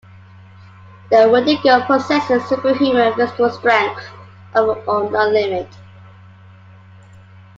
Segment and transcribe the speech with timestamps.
[1.11, 4.03] The Wendigo possesses superhuman physical strength
[4.55, 5.67] of an unknown limit.